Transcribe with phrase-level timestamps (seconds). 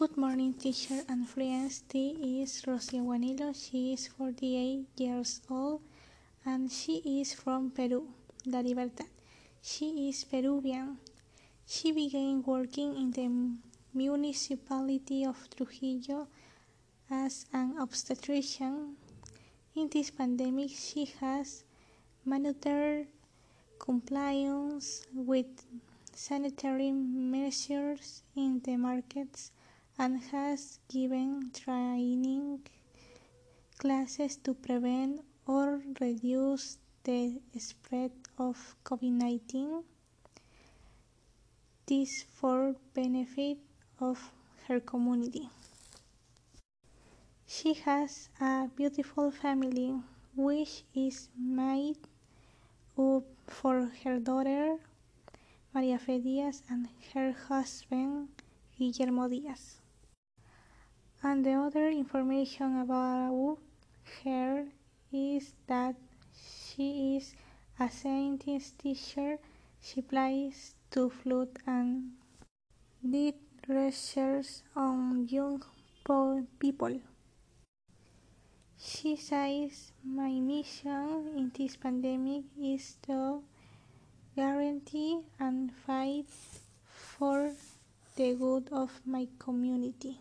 [0.00, 1.84] Good morning, teacher and friends.
[1.92, 3.52] This is Rosia Guanilo.
[3.52, 5.82] She is 48 years old
[6.42, 8.08] and she is from Peru,
[8.46, 9.12] La Libertad.
[9.60, 10.96] She is Peruvian.
[11.66, 13.28] She began working in the
[13.92, 16.28] municipality of Trujillo
[17.10, 18.96] as an obstetrician.
[19.76, 21.64] In this pandemic, she has
[22.24, 23.06] monitored
[23.78, 25.66] compliance with
[26.14, 29.52] sanitary measures in the markets
[29.98, 32.60] and has given training
[33.78, 39.82] classes to prevent or reduce the spread of COVID-19.
[41.86, 43.58] This for benefit
[43.98, 44.32] of
[44.68, 45.48] her community.
[47.46, 49.94] She has a beautiful family
[50.36, 51.98] which is made
[52.96, 54.76] up for her daughter
[55.74, 58.28] Maria Fe Diaz and her husband
[58.80, 59.80] Guillermo Diaz.
[61.22, 63.58] And the other information about
[64.24, 64.66] her
[65.12, 65.96] is that
[66.32, 67.34] she is
[67.78, 69.36] a scientist teacher.
[69.82, 72.12] She plays to flute and
[73.04, 73.34] did
[73.68, 75.62] research on young
[76.58, 77.00] people.
[78.78, 83.42] She says, My mission in this pandemic is to
[84.34, 86.26] guarantee and fight
[86.82, 87.52] for
[88.20, 90.20] the good of my community.